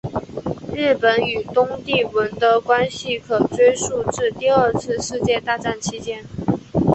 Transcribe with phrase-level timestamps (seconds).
[0.73, 6.25] 日本与东帝汶的关系可追溯至第二次世界大战期间。